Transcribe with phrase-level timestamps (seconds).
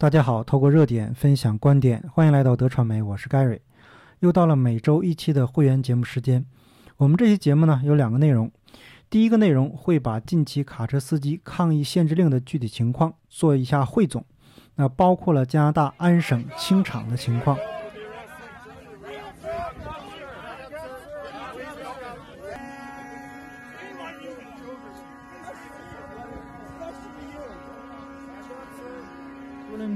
[0.00, 3.58] 大家好，透过热点分享观点，欢迎来到德传媒，我是 Gary。
[4.20, 6.46] 又到了每周一期的会员节目时间。
[6.98, 8.48] 我们这期节目呢有两个内容，
[9.10, 14.24] 第一个内容会把近期卡车司机抗议限制令的具体情况做一下汇总，
[14.76, 17.58] 那包括了加拿大安省清场的情况。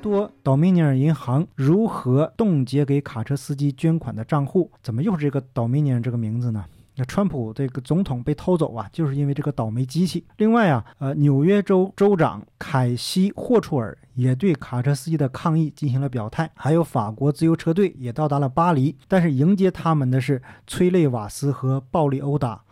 [0.00, 4.70] 多 Dominion 银行如何冻结给卡车司机捐款的账户？
[4.82, 6.64] 怎么又是这个 Dominion 这个名字呢？
[6.96, 10.24] 那川普这个总统被偷走啊，就是因为这个倒霉机器。
[10.38, 16.50] 另外啊，呃，纽约州州长凯西霍楚尔也对卡车司机的抗议进行了表态。
[16.54, 22.62] 还有法国自由车队也到达了巴黎，但是迎接他们的是催泪瓦斯和暴力殴打。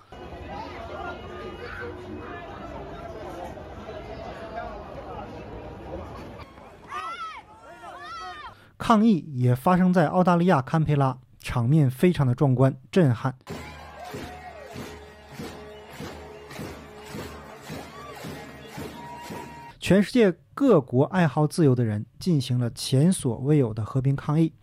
[8.88, 13.35] 抗议也发生在澳大利亚堪培拉，场面非常的壮观、震撼。
[19.79, 24.54] 全世界各国爱好自由的人进行了前所未有的和平抗议。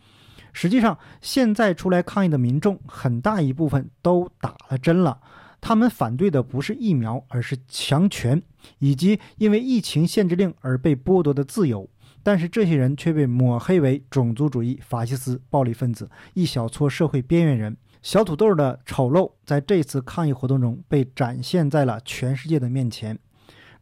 [0.52, 5.20] 实际上，现在出来抗议的民众很大一部分都打了针了，
[5.62, 8.42] 他们反对的不是疫苗，而是强权，
[8.80, 11.88] 以及因为疫情限制令而被剥夺的自由。
[12.26, 17.78] 但是这些人却被抹黑为种族主义、法西斯、暴力分子，一小撮社会边缘人。
[18.02, 23.20] 小土豆的丑陋在这次抗议活动中被展现在了全世界的面前。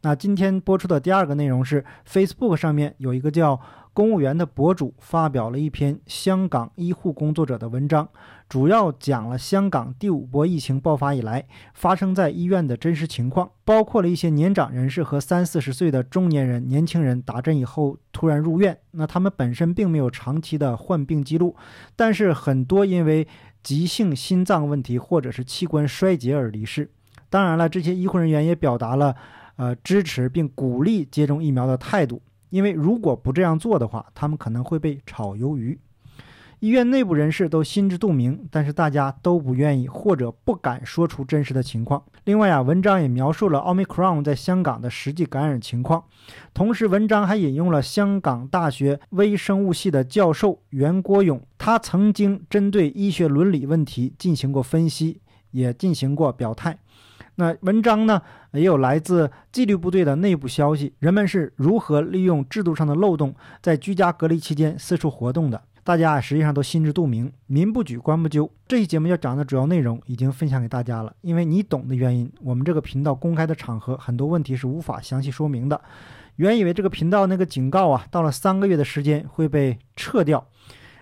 [0.02, 3.58] 那今天播出的第二个内容是，Facebook 上面有一个叫。
[3.94, 8.08] 公务员的博主发表了一篇香港医护工作者的文章，
[8.48, 18.76] 主要讲了香港第五波疫情爆发以来发生在医院的真实情况，包括了一些年长人士和三四十岁的中年人、年轻人打针以后突然入院。
[18.90, 21.54] 那他们本身并没有长期的患病记录，
[21.94, 23.28] 但是很多因为
[23.62, 26.90] 急性心脏问题或者是器官衰竭而离世。
[27.30, 29.14] 当然了，这些医护人员也表达了
[29.54, 32.20] 呃支持并鼓励接种疫苗的态度。
[32.54, 35.76] 因为如果不这样做的话，他们可能会被炒鱿鱼。
[36.60, 42.00] 医院内部人士都心知肚明，但是大家都不愿意或者不敢说出真实的情况。
[42.22, 46.04] 另外啊，文章也描述了奥密克戎在香港的实际感染情况，
[46.54, 56.78] 同时文章还引用了香港大学微生物系的教授袁国勇，他曾经针对医学伦理问题进行过分析，也进行过表态。
[57.36, 58.22] 那文章呢，
[58.52, 65.62] 也有来自纪律部队的内部消息，人们是如何利用制度上的漏洞，在居家隔离期间四处活动的？
[65.82, 68.50] 大家啊实际上都心知肚明，民不举，官不究。
[68.66, 75.78] 这期节目要讲的主要内容已经分享给大家了，因为你懂的原因，我们这个频道公开的场合很多问题是无法详细说明的。
[76.36, 80.46] 原以为这个频道那个警告啊，到了三个月的时间会被撤掉，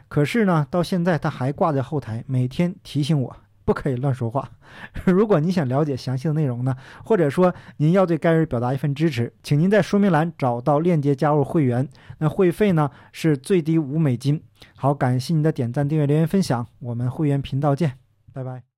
[0.08, 3.36] 可是呢，到现在它还挂在后台，每天提醒我。
[3.64, 4.50] 不可以乱说话。
[5.06, 11.88] 如果你想了解详细的内容呢，或者说您要对盖瑞表达一份支持，请您在说明栏找到链接加入会员。
[12.18, 14.42] 那会费呢是最低五美金。
[14.76, 16.66] 好，感谢您的点赞、订阅、留言、分享。
[16.78, 17.98] 我们会员频道见，
[18.32, 18.71] 拜拜。